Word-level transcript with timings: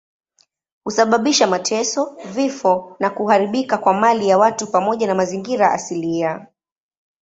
Husababisha 0.83 1.47
mateso, 1.47 2.17
vifo 2.25 2.95
na 2.99 3.09
kuharibika 3.09 3.77
kwa 3.77 3.93
mali 3.93 4.27
ya 4.27 4.37
watu 4.37 4.71
pamoja 4.71 5.07
na 5.07 5.15
mazingira 5.15 5.71
asilia. 5.71 6.47